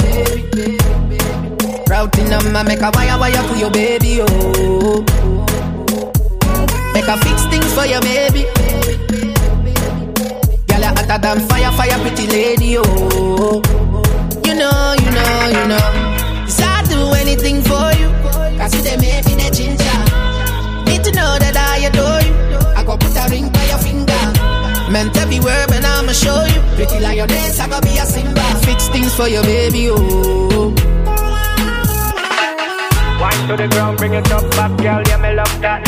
Routing 1.90 2.30
number, 2.30 2.64
make 2.64 2.82
a 2.82 2.92
wire 2.94 3.18
wire 3.20 3.44
for 3.48 3.56
your 3.56 3.72
baby, 3.72 4.20
oh. 4.22 5.04
Make 6.94 7.08
a 7.08 7.18
fix 7.18 7.46
things 7.48 7.74
for 7.74 7.86
your 7.86 8.02
baby. 8.02 8.44
Girl, 10.68 10.80
you 10.80 10.94
hotter 10.94 11.18
than 11.18 11.40
fire, 11.50 11.72
fire, 11.72 12.00
pretty 12.02 12.28
lady, 12.28 12.78
oh. 12.78 13.62
You 14.46 14.54
know, 14.54 14.96
you 15.02 15.12
know, 15.12 15.48
you 15.50 15.68
know. 15.68 15.86
Yes, 16.46 16.62
I 16.62 16.84
do 16.88 17.12
anything 17.22 17.62
for 17.64 17.90
you. 17.98 18.10
Cause 18.60 18.76
you 18.76 18.82
they 18.84 18.98
make 18.98 19.26
me 19.26 19.34
the 19.42 19.50
ginger. 19.50 20.00
Need 20.86 21.04
to 21.06 21.12
know 21.12 21.38
that 21.40 21.58
I 21.58 21.88
adore 21.90 22.22
you. 22.22 22.36
I 22.78 22.84
go 22.86 22.98
put 22.98 23.18
a 23.18 23.28
ring 23.32 23.50
by 23.50 23.66
your 23.66 23.80
finger. 23.80 24.92
Meant 24.92 25.18
everywhere, 25.18 25.66
but 25.68 25.84
I'ma 25.84 26.12
show 26.14 26.46
you. 26.46 26.62
Pretty 26.76 27.00
like 27.00 27.18
your 27.18 27.28
days, 27.28 27.60
I 27.60 27.68
go 27.68 27.82
be 27.82 27.98
a 27.98 28.06
Simba. 28.06 28.42
Fix 28.64 28.90
things 28.90 29.16
for 29.16 29.28
your 29.28 29.42
baby, 29.44 29.90
oh. 29.90 30.76
To 33.50 33.58
the 33.58 33.68
ground, 33.68 33.98
bring 33.98 34.14
it 34.14 34.32
up 34.32 34.48
back, 34.52 34.78
girl, 34.78 35.02
yeah, 35.08 35.18
me 35.18 35.34
love 35.34 35.62
that. 35.62 35.82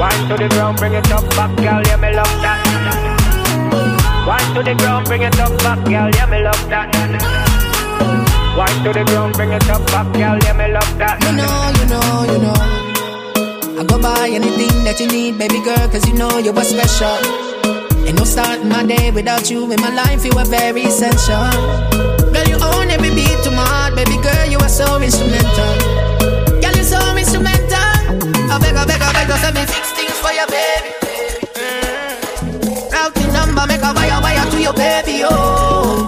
Wine 0.00 0.28
to 0.30 0.36
the 0.38 0.48
ground, 0.48 0.78
bring 0.78 0.94
it 0.94 1.12
up 1.12 1.28
back, 1.36 1.54
girl, 1.58 1.82
yeah, 1.84 1.96
me 2.00 2.16
love 2.16 2.40
that. 2.40 2.56
Wine 4.26 4.54
to 4.54 4.62
the 4.62 4.74
ground, 4.80 5.04
bring 5.04 5.20
it 5.20 5.38
up 5.38 5.52
back, 5.58 5.84
girl, 5.84 6.08
yeah, 6.16 6.24
me 6.24 6.40
love 6.40 6.68
that. 6.70 6.88
Wine 8.56 8.82
to 8.82 8.92
the 8.94 9.04
ground, 9.04 9.34
bring 9.34 9.52
it 9.52 9.68
up 9.68 9.86
back, 9.88 10.10
girl, 10.14 10.38
yeah, 10.40 10.54
me 10.54 10.72
love 10.72 10.96
that. 10.96 11.20
You 11.20 11.36
know, 11.36 11.68
you 11.76 11.86
know, 11.92 12.32
you 12.32 12.38
know. 12.48 13.78
I 13.78 13.84
go 13.84 14.00
buy 14.00 14.30
anything 14.32 14.84
that 14.84 15.00
you 15.00 15.06
need, 15.06 15.36
baby 15.36 15.60
girl, 15.62 15.86
cause 15.90 16.08
you 16.08 16.14
know 16.14 16.38
you 16.38 16.54
were 16.54 16.64
special. 16.64 17.12
Ain't 18.08 18.16
no 18.16 18.24
starting 18.24 18.70
my 18.70 18.86
day 18.86 19.10
without 19.10 19.50
you 19.50 19.70
in 19.70 19.78
my 19.82 19.92
life, 19.92 20.24
you 20.24 20.32
were 20.34 20.46
very 20.46 20.80
essential. 20.80 22.09
You 22.90 22.96
every 22.96 23.14
beat 23.14 23.38
to 23.44 23.52
my 23.52 23.62
heart, 23.62 23.94
baby 23.94 24.16
girl, 24.20 24.46
you 24.50 24.58
are 24.58 24.68
so 24.68 25.00
instrumental. 25.00 25.78
Girl, 26.58 26.74
you 26.74 26.82
so 26.82 26.98
instrumental. 27.14 27.78
I 28.50 28.58
beg, 28.58 28.74
I 28.74 28.84
beg, 28.84 29.00
I 29.00 29.12
beg, 29.14 29.30
I 29.30 29.50
me 29.54 29.62
fix 29.62 29.92
things 29.94 30.18
for 30.18 30.32
your 30.34 30.48
baby. 30.50 30.90
Mm. 31.54 32.90
Routing 32.90 33.32
number, 33.32 33.64
make 33.68 33.80
a 33.80 33.94
wire, 33.94 34.20
wire 34.20 34.50
to 34.50 34.58
your 34.60 34.74
baby, 34.74 35.22
oh. 35.22 36.02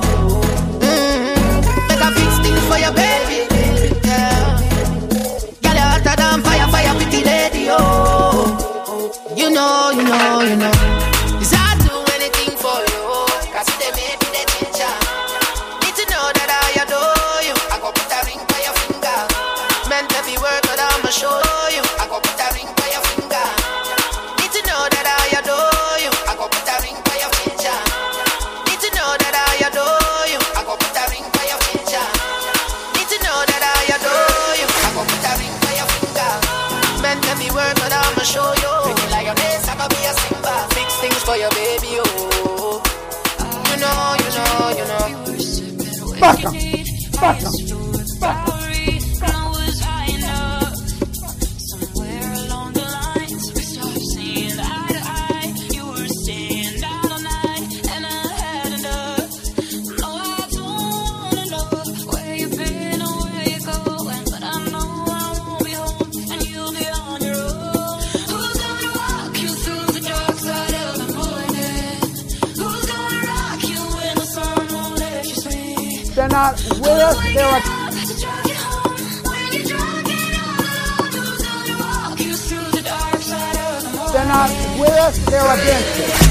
Mm. 0.82 1.86
Make 1.86 2.02
a 2.02 2.10
fix 2.18 2.30
things 2.42 2.64
for 2.66 2.78
your 2.82 2.94
baby. 2.98 3.46
Yeah. 4.02 4.58
Girl, 5.62 5.78
you 5.78 5.86
hotter 5.86 6.16
than 6.18 6.42
fire, 6.42 6.66
fire, 6.66 6.94
pretty 6.98 7.22
lady, 7.22 7.68
oh. 7.70 8.58
You 9.36 9.50
know, 9.52 9.92
you 9.94 10.02
know, 10.02 10.40
you 10.40 10.56
know. 10.56 11.11
With 85.06 85.18
us. 85.18 85.30
They're 85.30 85.40
against 85.40 86.21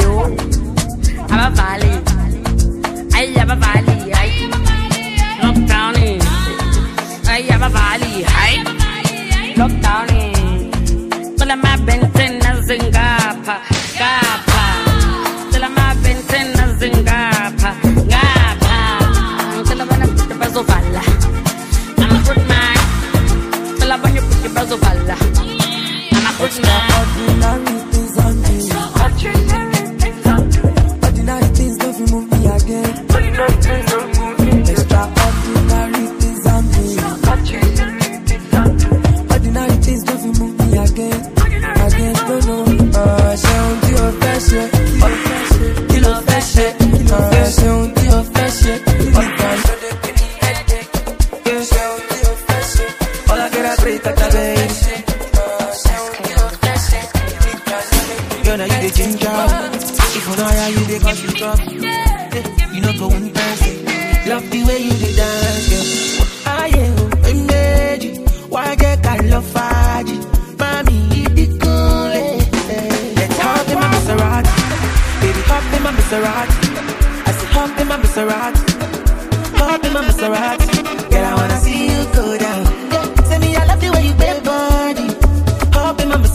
i 0.00 0.04
abavali 1.34 1.92
ayi 3.16 3.38
abavali 3.44 3.95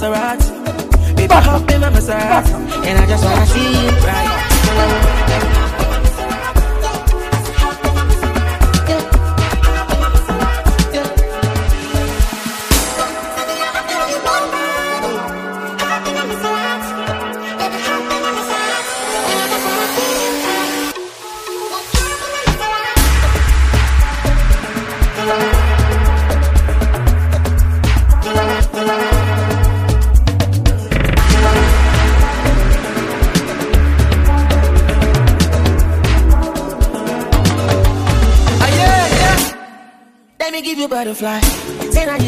Maserati. 0.01 1.15
Baby, 1.15 1.33
hop 1.33 1.69
in 1.69 1.81
my 1.81 1.89
Maserati. 1.89 2.53
And 2.87 2.99
I 2.99 3.05
just 3.05 3.23
wanna 3.23 3.45
see 3.45 3.83
you 3.83 3.89
right. 4.07 5.70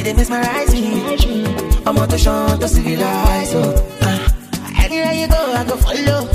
they 0.04 0.14
mesmerize 0.14 0.74
me. 0.74 0.84
I'm 1.86 1.98
on 1.98 2.10
to 2.10 2.18
show 2.18 2.58
to 2.60 2.68
civilize. 2.68 3.52
So, 3.52 3.62
uh, 4.02 4.30
anywhere 4.78 5.14
you 5.14 5.28
go, 5.28 5.42
I 5.54 5.64
go 5.64 5.76
follow. 5.78 6.26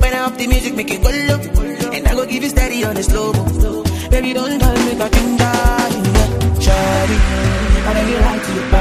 When 0.00 0.14
I 0.14 0.20
up 0.20 0.36
the 0.36 0.46
music, 0.46 0.74
make 0.74 0.90
it 0.90 1.02
go 1.02 1.10
low. 1.10 1.38
And 1.92 2.08
I 2.08 2.14
go 2.14 2.24
give 2.26 2.42
you 2.42 2.48
steady 2.48 2.84
on 2.84 2.94
the 2.94 3.02
slow. 3.02 3.32
Baby, 4.10 4.32
don't, 4.32 4.58
don't 4.58 4.84
make 4.86 4.98
a 4.98 5.08
thing 5.08 5.36
die. 5.36 5.90
Shawty, 6.64 7.18
I 7.86 7.92
never 7.94 8.20
like 8.20 8.48
you. 8.48 8.79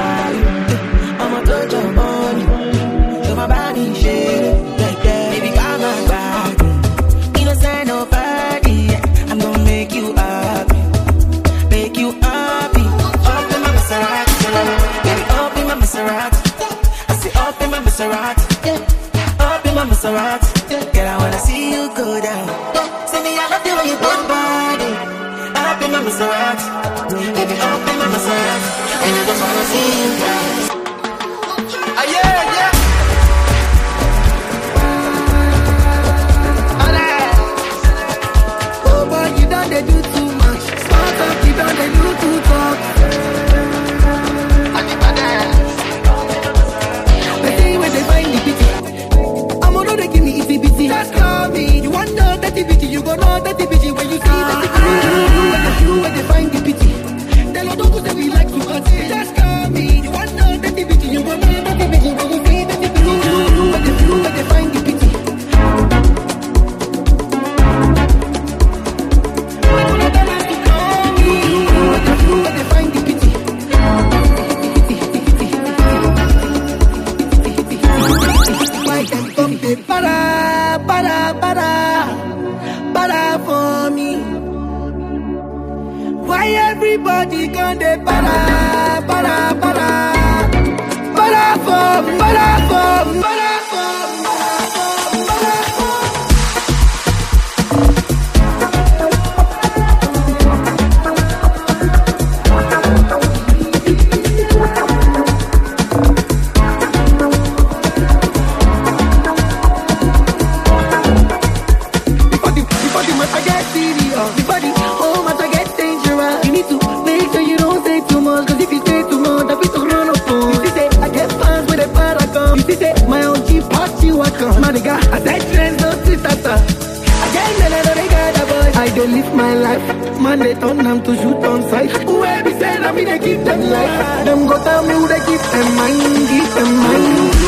them, 130.83 130.97
them 130.97 131.03
to 131.05 131.21
shoot 131.21 131.45
on 131.45 131.61
sight. 131.69 132.05
Where 132.05 132.43
be 132.43 132.51
said, 132.51 132.83
I 132.83 132.91
mean, 132.91 133.05
they 133.05 133.19
give 133.19 133.45
them 133.45 133.61
life. 133.61 134.25
Them 134.25 134.47
go 134.47 134.63
tell 134.63 134.83
me 134.83 134.93
who 134.93 135.07
they 135.07 135.19
them 135.19 135.75
mind, 135.75 135.99
give 136.29 136.53
them 136.55 136.71
mind. 136.77 137.05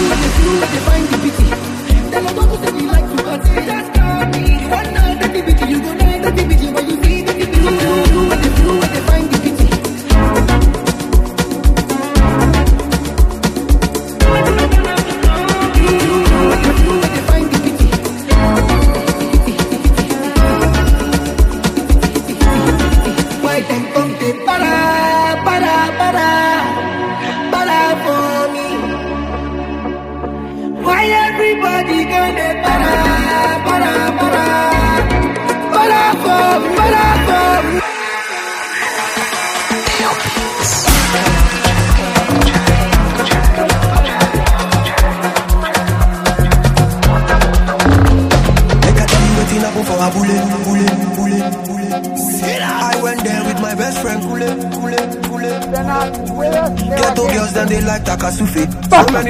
But 0.09 0.19
the 0.21 0.29
few 0.37 0.53
that 0.59 0.69
they 0.71 0.81
find 0.87 1.05
the 1.07 1.17
pity, 1.23 1.45
they 2.11 2.21
don't 2.21 2.35
know 2.35 2.41
who 2.41 2.57
they 2.57 2.85
like 2.87 3.07
to 3.09 3.23
party. 3.23 3.53
That's 3.67 3.97
got 3.97 4.31
me. 4.35 5.00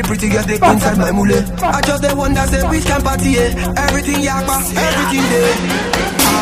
Pretty 0.04 0.30
girls 0.30 0.46
they 0.46 0.56
inside 0.56 0.98
my 0.98 1.12
mule. 1.12 1.32
I 1.64 1.82
just 1.82 2.02
the 2.04 2.16
one 2.16 2.34
that 2.34 2.50
say 2.50 2.68
we 2.70 2.82
can 2.82 3.02
party. 3.02 3.38
Eh. 3.38 3.54
Everything 3.78 4.22
yakba, 4.22 4.58
everything 4.76 5.24
there. 5.32 6.02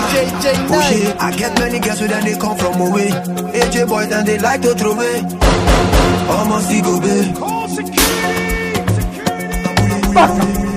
JJ 0.09 0.67
oh 0.71 1.17
I 1.19 1.31
get 1.37 1.59
many 1.59 1.79
girls 1.79 2.01
with 2.01 2.11
and 2.11 2.25
they 2.25 2.37
come 2.37 2.57
from 2.57 2.81
oh, 2.81 2.85
eh? 2.85 2.89
away. 2.89 3.09
AJ 3.53 3.87
boys 3.87 4.11
and 4.11 4.27
they 4.27 4.39
like 4.39 4.61
to 4.61 4.73
throw 4.73 4.93
away. 4.93 5.21
Almost 6.29 6.69
go 6.83 6.99
babe. 6.99 7.35
Call 7.35 7.67
security, 7.67 8.91
security. 10.15 10.68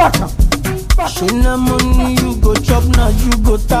Back 0.00 0.18
up. 0.22 0.30
Back 0.96 1.04
up. 1.04 1.10
Shina 1.12 1.58
money 1.58 2.14
you 2.22 2.34
go 2.40 2.54
chop 2.54 2.84
now, 2.96 3.08
you 3.08 3.32
go 3.44 3.58
tap. 3.58 3.79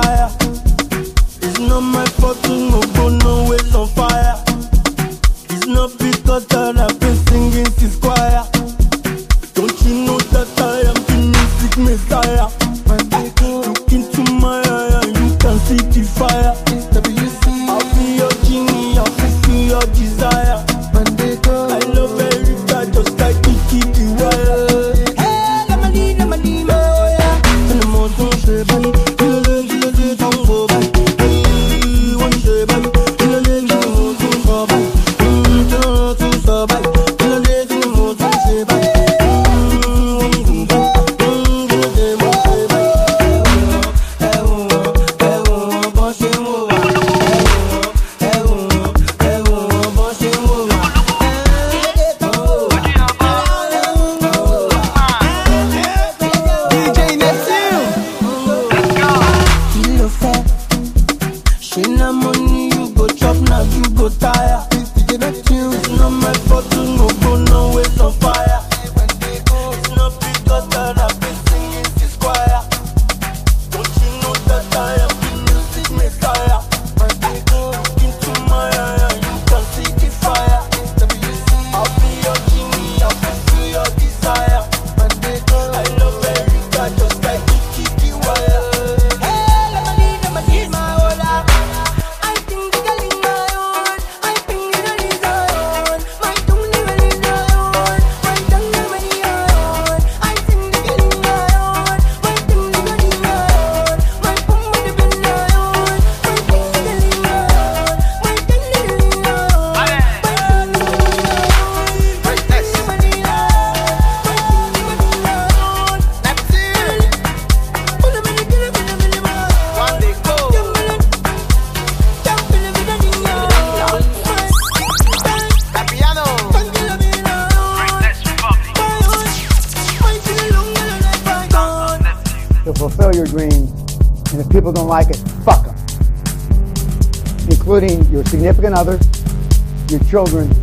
Children, 140.10 140.59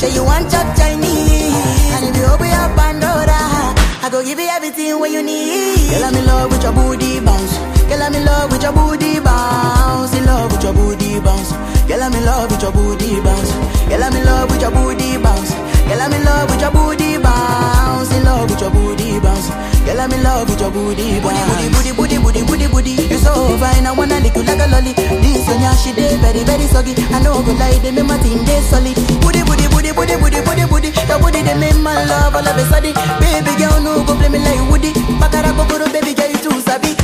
Say 0.00 0.14
you 0.14 0.24
want 0.24 0.50
chop 0.50 0.64
Chinese. 0.76 1.52
And 1.92 2.08
if 2.08 2.16
you 2.16 2.24
open 2.24 2.48
your 2.48 2.68
Pandora, 2.72 3.36
I 4.00 4.08
go 4.10 4.24
give 4.24 4.38
you 4.40 4.48
everything 4.48 4.98
what 4.98 5.10
you 5.10 5.22
need. 5.22 5.90
Girl, 5.92 6.04
I'm 6.08 6.14
in 6.16 6.24
love 6.26 6.50
with 6.50 6.62
your 6.62 6.72
booty 6.72 7.20
bounce. 7.20 7.52
Girl, 7.88 8.02
I'm 8.02 8.14
in 8.14 8.24
love 8.24 8.50
with 8.50 8.62
your 8.62 8.72
booty 8.72 9.20
bounce. 9.20 10.14
In 10.16 10.24
love 10.24 10.50
with 10.52 10.62
your 10.64 10.72
booty 10.72 11.20
bounce. 11.20 11.52
Girl, 11.84 12.02
I'm 12.02 12.14
in 12.14 12.24
love 12.24 12.50
with 12.50 12.62
your 12.62 12.72
booty 12.72 13.20
bounce. 13.20 13.52
Girl, 13.92 14.02
I'm 14.02 14.14
in 14.16 14.24
love 14.24 14.48
with 14.50 14.62
your 14.62 14.70
booty 14.72 15.18
bounce. 15.20 15.52
Girl, 15.52 16.00
I'm 16.00 16.12
in 16.16 16.24
love 16.24 16.48
with 16.48 16.60
your 16.64 16.70
booty 16.72 17.18
bounce. 17.20 18.10
In 18.16 18.24
love 18.24 18.48
with 18.48 18.60
your 18.60 18.70
booty 18.70 19.20
bounce. 19.20 19.48
Girl, 19.84 20.00
I'm 20.00 20.12
in 20.12 20.22
love 20.22 20.48
with 20.48 20.60
your 20.60 20.70
booty 20.72 21.20
bounce. 21.20 21.36
Booty, 21.76 21.92
booty, 21.92 22.16
booty, 22.16 22.40
booty, 22.40 22.40
booty, 22.48 22.66
booty. 22.72 22.92
You 23.12 23.18
so 23.20 23.34
fine, 23.60 23.84
I 23.84 23.92
wanna 23.92 24.16
lick 24.24 24.32
you 24.36 24.44
like 24.48 24.60
a 24.64 24.66
lolly. 24.72 24.94
This 24.96 25.44
one, 25.44 25.60
yeah, 25.60 25.76
she 25.76 25.92
dey 25.92 26.16
very, 26.24 26.40
very 26.44 26.64
soggy. 26.72 26.94
I 27.12 27.20
know 27.20 27.42
go 27.44 27.52
lie, 27.52 27.76
they 27.84 27.90
make 27.92 28.06
my 28.08 28.16
team 28.22 28.44
dey 28.48 28.60
solid. 28.70 28.94
Booty, 29.20 29.42
booty, 30.00 30.16
booty, 30.16 30.40
booty, 30.40 30.64
booty. 30.64 30.88
Your 31.08 31.18
booty 31.20 31.42
they 31.42 31.54
make 31.54 31.76
my 31.76 32.04
love 32.04 32.34
all 32.34 32.46
of 32.46 32.56
a 32.56 32.64
sudden. 32.72 32.94
Baby 33.20 33.52
girl, 33.60 33.80
no 33.82 34.02
go 34.04 34.16
play 34.16 34.28
me 34.28 34.38
like 34.38 34.60
Woody. 34.70 34.92
Bakara 35.20 35.52
kokoro, 35.52 35.86
baby 35.92 36.14
girl, 36.14 36.30
you 36.30 36.38
too 36.38 36.60
sabi. 36.60 36.96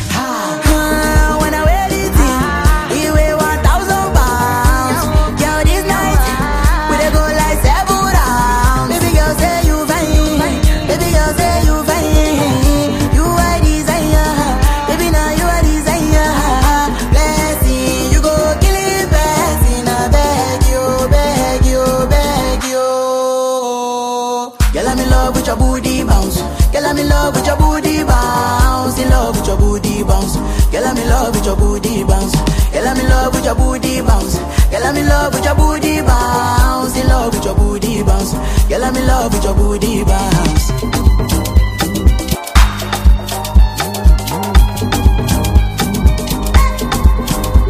Your 27.59 27.81
booty 27.81 28.05
bounce. 28.05 28.99
In 28.99 29.09
love 29.11 29.37
with 29.37 29.47
your 29.47 29.57
booty 29.57 30.03
bounce. 30.03 30.37
Girl, 30.71 30.85
I'm 30.85 30.97
in 30.97 31.09
love 31.09 31.35
with 31.35 31.45
your 31.47 31.57
booty 31.57 32.05
bounce. 32.05 32.35
Girl, 32.73 32.87
I'm 32.87 32.97
in 32.99 33.09
love 33.09 33.35
with 33.35 33.45
your 33.45 33.55
booty 33.55 34.01
bounce. 34.03 34.39
Girl, 34.71 34.85
I'm 34.85 34.97
in 34.97 35.07
love 35.09 35.35
with 35.35 35.45
your 35.45 35.55
booty 35.55 36.01
bounce. 36.03 36.97
In 36.97 37.09
love 37.09 37.35
with 37.35 37.45
your 37.45 37.55
booty 37.55 38.03
bounce. 38.03 38.33
Girl, 38.69 38.85
I'm 38.85 38.97
in 38.97 39.07
love 39.07 39.33
with 39.33 39.45
your 39.45 39.55
booty 39.55 40.05
bounce. 40.05 40.67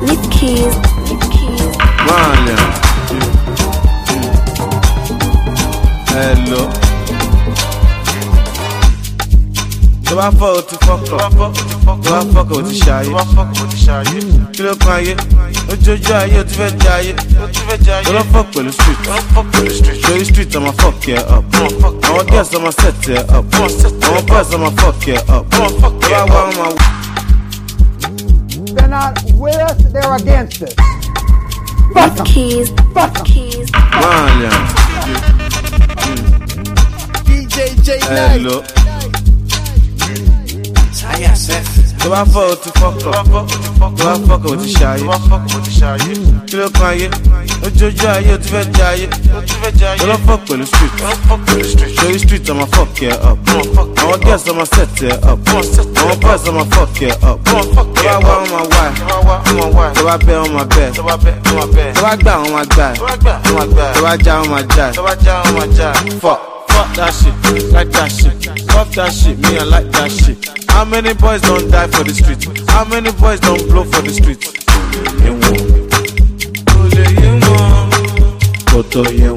Lip 0.07 0.23
keys. 0.31 0.75
Lip 1.09 1.23
keys. 1.33 1.77
Mania. 2.07 2.57
Mm. 3.11 3.27
Mm. 4.13 4.35
Hello. 6.09 6.86
Tó 10.17 10.23
bá 10.23 10.31
fọ́ 10.31 10.51
o 10.59 10.63
ti 10.63 10.77
fọ́kọ̀ 10.87 11.07
tó 11.09 12.11
bá 12.11 12.21
fọ́kọ̀ 12.33 12.59
o 12.59 12.63
ti 12.63 12.75
ṣayé 13.85 14.21
kí 14.53 14.63
ló 14.63 14.73
kan 14.77 14.93
ayé 14.97 15.15
ojojú 15.73 16.13
ayé 16.15 16.39
o 16.41 16.45
ti 16.49 16.55
fẹ́ 16.59 16.71
jẹ 16.83 16.91
ayé 16.99 17.13
tó 18.05 18.13
lọ́ 18.17 18.25
fọ́ 18.33 18.43
pẹ̀lú 18.53 18.73
street 18.73 19.01
lórí 20.09 20.25
street 20.25 20.57
ọmọ 20.57 20.73
fuck 20.81 21.09
yẹ 21.09 21.19
up 21.37 21.45
àwọn 22.09 22.25
girls 22.31 22.51
ọmọ 22.57 22.71
set 22.81 23.09
yẹ 23.09 23.19
up 23.37 23.45
àwọn 24.07 24.23
boys 24.29 24.51
ọmọ 24.57 24.69
fuck 24.81 25.07
yẹ 25.09 25.17
up 25.37 25.45
tó 25.51 25.65
bá 26.11 26.21
wá 26.33 26.41
ọmọ. 26.51 26.67
They're 28.77 28.89
not 28.89 29.15
with 29.41 29.61
us, 29.69 29.79
they're 29.93 30.15
against 30.15 30.63
us. 30.63 30.75
Fuck 31.95 32.05
Lip 32.07 32.17
them. 32.17 32.27
keys. 32.27 32.69
Fuck 32.95 33.13
them. 33.15 33.25
Keys. 33.25 33.69
Mania. 34.01 34.51
DJ 37.27 37.57
J 37.85 37.89
Night. 38.01 38.41
Hello. 38.41 38.76
Tó 42.03 42.11
bá 42.11 42.25
fọ́ 42.33 42.45
o 42.53 42.55
ti 42.63 42.71
fọ́kọ̀ 42.81 43.13
tó 43.97 44.05
bá 44.05 44.15
fọ́kọ̀ 44.29 44.53
o 44.53 44.57
ti 44.63 44.69
ṣayé 44.79 44.99
kí 46.49 46.57
ló 46.57 46.69
kan 46.71 46.87
ayé 46.93 47.09
ojojú 47.67 48.07
ayé 48.09 48.33
o 48.35 48.39
ti 48.39 48.49
fẹ́ 48.53 48.65
jẹ 48.77 48.85
ayé 48.93 49.07
tó 50.01 50.07
lọ́ 50.07 50.19
fọ́ 50.27 50.37
pẹ̀lú 50.49 50.65
street 50.67 50.95
lórí 52.03 52.19
street 52.19 52.51
ọmọ 52.51 52.67
fuck 52.75 53.03
yẹ 53.03 53.13
up 53.31 53.39
àwọn 54.01 54.19
girls 54.25 54.45
ọmọ 54.51 54.65
set 54.75 54.89
yẹ 55.03 55.13
up 55.33 55.39
àwọn 56.01 56.17
boys 56.23 56.43
ọmọ 56.51 56.65
fuck 56.75 57.01
yẹ 57.03 57.11
up 57.31 57.39
tó 57.45 58.03
bá 58.05 58.15
wá 58.27 58.35
ọmọ 58.45 58.61
wá 58.73 58.85
tó 59.95 60.03
bá 60.09 60.17
bẹ́ 60.27 60.37
ọmọ 60.47 60.63
bẹ́ 60.77 60.93
tó 61.95 62.03
bá 62.03 62.15
gbà 62.17 62.33
ọmọ 62.45 62.61
gbà 62.75 62.87
tó 63.95 64.01
bá 64.03 64.17
já 64.25 64.35
ọmọ 64.43 64.59
já 64.77 64.87
fuck. 66.23 66.56
Fuck 66.77 66.95
that 66.97 67.13
shit, 67.15 67.73
like 67.73 67.91
that 67.93 68.13
shit. 68.13 68.61
Fuck 68.71 68.89
that 68.97 69.11
shit, 69.11 69.39
me 69.39 69.57
I 69.57 69.65
like 69.65 69.91
that 69.93 70.11
shit. 70.13 70.37
How 70.69 70.85
many 70.85 71.15
boys 71.15 71.41
don't 71.41 71.71
die 71.71 71.87
for 71.87 72.05
the 72.05 72.13
street? 72.13 72.45
How 72.69 72.85
many 72.85 73.11
boys 73.13 73.41
don't 73.41 73.67
blow 73.71 73.85
for 73.85 74.03
the 74.03 74.13
street? 74.13 74.41
Yewo. 75.25 75.57
Ole 76.77 77.05
yewo. 77.17 77.57
Koto 78.69 79.05
yewo. 79.05 79.36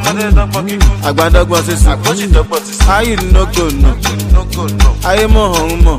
Dọ́gbọ́n 0.00 0.64
kíkún 0.68 0.96
àgbà 1.08 1.24
dọ́gbọ́n 1.34 1.62
sísè 1.66 1.90
ayé 2.96 3.14
nógò 3.34 3.64
nù 3.82 3.90
ayé 5.10 5.24
mọ̀ 5.34 5.46
ọ̀hún 5.56 5.80
mọ̀. 5.86 5.96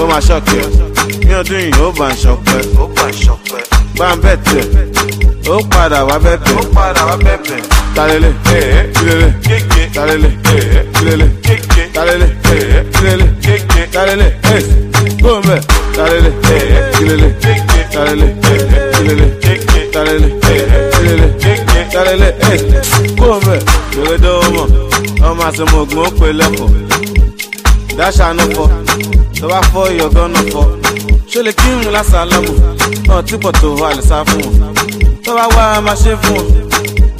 Ó 0.00 0.06
máa 0.10 0.20
ṣọ̀kẹ́. 0.28 0.62
Ní 1.26 1.32
ọdún 1.40 1.60
yìí 1.64 1.80
ó 1.84 1.92
bá 1.98 2.06
ń 2.08 2.14
ṣọpẹ́. 2.22 2.60
Bá 3.98 4.06
ń 4.14 4.20
bẹ̀ 4.22 4.36
tẹ̀. 4.46 4.64
Ó 5.52 5.56
padà 5.70 5.98
wá 6.08 6.16
bẹ̀bẹ̀ 6.24 6.46
talele 7.96 8.30
kilele 8.94 9.28
talele 9.94 10.28
kilele 10.96 11.26
talele 11.94 12.26
kilele 12.94 13.26
talele 13.94 14.26
gbọ́nbẹ̀ 15.20 15.58
talele 15.96 16.30
kilele 16.94 17.28
talele 17.94 18.26
kilele 18.94 19.26
talele 19.94 20.28
talele 21.96 22.28
gbọ́nbẹ̀ 23.16 23.58
lórí 23.96 24.16
dọ́wọ́mọ̀ 24.24 24.66
ọmọ 25.28 25.42
àtọmọ 25.48 25.76
ògùn 25.82 26.00
ó 26.06 26.08
pè 26.18 26.26
lẹ́kọ̀ọ́. 26.40 26.70
Dáṣà 27.98 28.26
náà 28.38 28.46
fọ 28.54 28.64
tó 29.38 29.44
bá 29.52 29.58
fọ 29.72 29.80
ìyọ̀gán 29.94 30.28
náà 30.34 30.42
fọ. 30.52 30.62
Ṣó 31.30 31.38
lè 31.46 31.52
kírun 31.60 31.92
lásàlámù? 31.96 32.52
Náà 33.08 33.20
tí 33.26 33.34
pọ̀ 33.42 33.52
tó 33.60 33.68
fún 34.28 34.42
wọn. 34.44 34.72
Tó 35.24 35.30
bá 35.38 35.44
wá 35.56 35.64
a 35.92 35.94
ṣe 36.02 36.12
fún 36.22 36.36
wọn. 36.36 36.46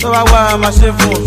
Tó 0.00 0.06
bá 0.14 0.20
wá 0.32 0.40
a 0.66 0.70
ṣe 0.78 0.88
fún 0.98 1.10
wọn. 1.12 1.22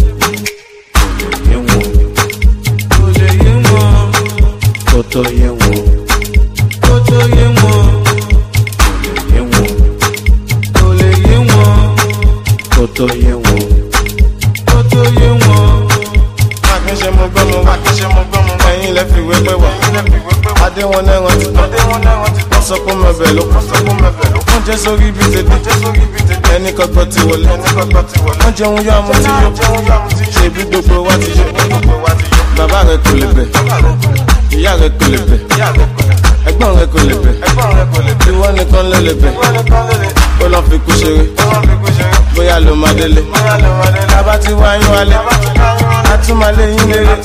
Kò 2.96 3.06
lè 3.18 3.28
yé 3.42 3.50
wọn 3.70 3.86
kó 4.92 5.00
tó 5.12 5.22
kó 7.62 7.89
tó 12.96 13.06
yé 13.14 13.34
wọn. 13.34 13.60
Kó 14.66 14.82
tó 14.92 15.00
yé 15.20 15.30
wọn. 15.30 15.88
má 16.70 16.76
kí 16.86 16.92
n 16.92 16.96
ṣe 17.00 17.10
mo 17.12 17.26
gbọ́ 17.34 17.44
mo 17.52 17.58
wá 17.68 17.76
kí 17.84 17.90
n 17.90 17.96
ṣe 17.98 18.08
mo 18.14 18.22
gbọ́ 18.32 18.42
mo 18.48 18.54
ẹ̀yin 18.70 18.94
lẹ́ 18.96 19.06
fi 19.12 19.20
wégbé 19.22 19.54
wá. 19.62 19.70
Adé 20.66 20.84
wọn 20.84 21.06
náà 21.06 21.20
rántí 21.26 21.46
tán. 21.56 21.70
Wọ́n 22.52 22.64
sọ 22.68 22.76
pé 22.86 22.94
mẹ́bẹ̀ 22.96 23.34
ló 23.36 23.42
kún 23.44 23.64
wọ́n 24.48 24.62
jẹ́ 24.66 24.78
sórí 24.84 25.08
ibi 25.08 25.24
tètè 25.34 26.56
ẹni 26.56 26.72
kọ́gbọ́ 26.78 27.06
ti 27.12 27.20
wọlé. 27.28 27.48
Wọ́n 27.48 28.54
jẹun 28.58 28.82
yọ 28.86 28.92
àmú 29.00 29.14
ti 29.24 29.30
yó. 29.42 29.50
Ṣèbí 30.36 30.62
gbogbo 30.70 31.04
wa 31.08 31.16
ti 31.18 31.32
yó. 31.40 31.46
Bàbá 32.58 32.80
rẹ 32.88 32.98
kò 33.04 33.12
lè 33.22 33.28
bẹ̀ 33.36 33.48
ìyá 34.52 34.72
rẹ 34.82 34.90
kò 35.00 35.06
lè 35.12 35.18
bẹ̀. 35.30 35.40
Ẹ̀gbọ́n 36.50 36.72
rẹ 36.80 36.86
kò 36.94 37.00
lè 37.10 37.16
bẹ̀. 37.24 37.36
Ìwọ 38.30 38.48
nìkan 38.58 38.86
ló 38.92 38.98
lè 39.06 39.14
bẹ̀. 39.22 39.34
Ó 40.44 40.48
lọ 40.54 40.60
fi 40.70 40.78
kú 40.86 40.92
ṣeré. 41.00 41.24
Bóyá 42.36 42.60
ló 42.66 42.74
máa 42.76 42.94
délé. 42.98 43.22
Bàbá 44.14 44.38
ti 44.38 44.52
wá 44.54 44.70
yín 44.78 44.88
wálé 44.94 45.16
a 46.14 46.18
tún 46.26 46.38
máa 46.40 46.52
lé 46.52 46.64
yín 46.74 46.86
léré. 46.92 47.16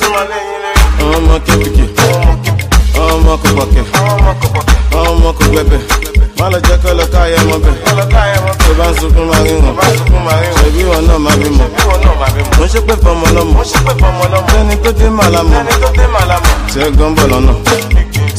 Ọmọ 1.17 1.35
àwọn 1.45 1.65
ọmọ 3.15 3.33
kò 3.43 3.49
pọ̀kẹ́ 3.57 3.85
ọmọ 4.93 5.31
kò 5.39 5.45
má 6.39 6.47
lọ 6.53 6.59
jẹ́ 6.67 6.77
kọ́ 6.83 6.93
lọ 6.99 7.05
káyọ̀ 7.15 7.39
ọmọ 7.43 7.57
bẹ̀. 7.65 7.75
Tó 8.65 8.71
bá 8.79 8.87
ń 8.91 8.95
sunkún 9.01 9.25
máa 9.31 9.41
rí 9.47 9.53
wọn. 9.63 9.75
Ṣèbí 10.59 10.83
wọn 10.91 11.03
náà 11.09 11.19
máa 11.25 11.37
bí 11.41 11.49
mọ̀ 11.59 11.69
mo 12.59 12.65
ṣe 12.73 12.81
pé 12.87 12.95
fọmọ 13.03 13.27
lọ́mọ. 13.37 13.53
Lẹ́ni 14.55 14.75
tó 14.85 14.91
dé 14.99 15.07
màlá 15.19 15.41
mọ̀. 15.51 15.63
Tí 16.73 16.79
ẹ 16.81 16.91
gan 16.99 17.11
bọ̀ 17.17 17.25
lọ́nà. 17.33 17.53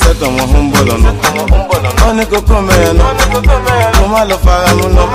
Sẹ́kàn 0.01 0.31
wọn 0.37 0.47
ń 0.63 0.65
bọ̀ 0.73 0.81
lọ́nà. 0.89 1.09
Wọ́n 2.05 2.13
ní 2.17 2.23
kókó 2.31 2.55
mẹ́yẹn 2.67 2.93
náà 2.99 3.11
mo 3.99 4.05
má 4.13 4.21
lọ 4.29 4.37
fara 4.45 4.69
mú 4.77 4.85
náà 4.95 5.05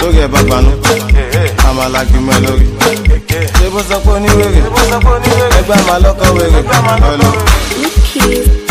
lórí 0.00 0.18
ẹ̀ 0.24 0.28
bá 0.32 0.40
gbanú 0.46 0.70
àmàlàgì 1.68 2.18
mọ́ 2.26 2.34
ẹ 2.36 2.40
lórí. 2.46 2.66
Ṣé 3.58 3.66
bó 3.72 3.80
sọ 3.88 3.96
pé 4.04 4.10
oníwèrè 4.16 4.60
ẹgbẹ́ 5.58 5.76
àmàlọ́kọ̀ 5.80 6.28
wèrè. 6.36 6.60
Ọ̀lọ́. 7.12 8.67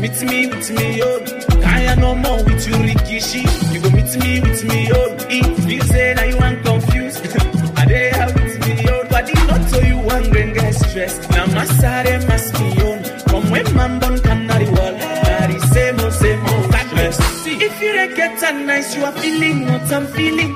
Meet 0.00 0.22
me 0.22 0.46
with 0.46 0.70
me, 0.70 1.02
oh. 1.02 1.18
Kaya 1.62 1.96
no 1.96 2.14
more 2.14 2.42
with 2.44 2.66
you 2.68 2.74
rikishi. 2.74 3.42
You 3.72 3.80
go 3.82 3.90
meet 3.90 4.12
me 4.22 4.40
with 4.40 4.64
me, 4.64 4.88
oh. 4.92 5.16
It 5.28 5.56
feels 5.64 5.88
say 5.88 6.14
now 6.14 6.24
you 6.24 6.42
ain't 6.42 6.64
confused. 6.64 7.24
Are 7.78 7.86
they 7.86 8.10
out 8.12 8.34
with 8.34 8.58
me, 8.66 8.86
oh? 8.88 9.06
But 9.10 9.28
it 9.30 9.46
not 9.48 9.62
so 9.68 9.80
you 9.80 9.98
wondering 9.98 10.52
get 10.54 10.74
stressed. 10.74 11.30
Now 11.30 11.46
my 11.46 11.64
side 11.64 12.26
must 12.28 12.52
be 12.54 12.68
on. 12.82 13.04
From 13.28 13.50
when 13.50 13.74
man 13.74 13.98
born 14.00 14.18
canary 14.20 14.66
wall. 14.70 14.92
That 15.26 15.50
is 15.50 15.62
same 15.72 16.00
old, 16.00 16.12
same 16.12 16.40
old. 16.46 16.70
See, 17.12 17.56
if 17.56 17.80
you 17.82 17.92
dey 17.92 18.14
get 18.14 18.42
a 18.42 18.52
nice, 18.52 18.94
you 18.96 19.04
are 19.04 19.12
feeling 19.12 19.64
what 19.66 19.92
I'm 19.92 20.06
feeling. 20.08 20.54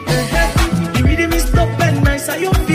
Rhythm 1.05 1.33
is 1.33 1.51
top 1.51 1.81
and 1.81 2.05
nice. 2.05 2.29
Are 2.29 2.39
you 2.39 2.53
feeling 2.53 2.74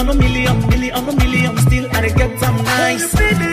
I'm 0.00 0.08
a 0.08 0.14
million, 0.14 0.66
million, 0.70 0.94
I'm 0.94 1.08
a 1.10 1.14
million, 1.14 1.58
still 1.58 1.86
I 1.92 2.08
get 2.08 2.38
some 2.38 2.56
nice. 2.56 3.14
Oh, 3.14 3.49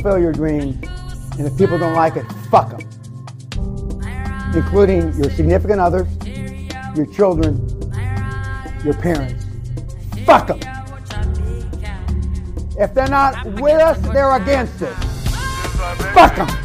fulfill 0.00 0.18
your 0.18 0.32
dream. 0.32 0.80
And 1.38 1.46
if 1.46 1.56
people 1.56 1.78
don't 1.78 1.94
like 1.94 2.16
it, 2.16 2.24
fuck 2.50 2.70
them. 2.70 2.80
Including 4.54 5.12
your 5.14 5.30
significant 5.30 5.80
others, 5.80 6.08
your 6.96 7.06
children, 7.06 7.56
your 8.84 8.94
parents. 8.94 9.44
Fuck 10.24 10.48
them. 10.48 10.60
If 12.78 12.94
they're 12.94 13.08
not 13.08 13.44
with 13.60 13.80
us, 13.80 13.98
they're 14.08 14.36
against 14.36 14.82
us. 14.82 15.32
Fuck 16.14 16.36
them. 16.36 16.59